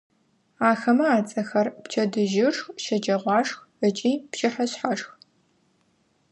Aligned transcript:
Ахэмэ 0.69 1.07
ацӏэхэр: 1.17 1.67
пчэдыжьышх, 1.83 2.63
щэджэгъуашх 2.83 3.57
ыкӏи 3.87 4.11
пчыхьэшъхьашх. 4.29 5.09